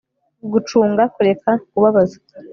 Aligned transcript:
gucunga 0.51 1.03
kureka 1.15 1.51
kubabaza 1.69 2.17